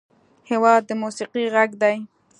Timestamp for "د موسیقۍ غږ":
0.85-1.71